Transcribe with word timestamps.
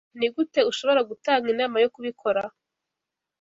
Nigute 0.17 0.59
ushobora 0.71 1.01
gutanga 1.09 1.45
inama 1.53 1.75
yo 1.83 1.91
kubikora? 1.95 2.41